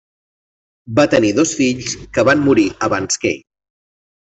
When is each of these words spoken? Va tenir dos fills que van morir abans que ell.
Va 1.01 1.05
tenir 1.11 1.31
dos 1.41 1.53
fills 1.61 1.95
que 2.19 2.27
van 2.33 2.45
morir 2.51 2.67
abans 2.91 3.23
que 3.25 3.35
ell. 3.39 3.49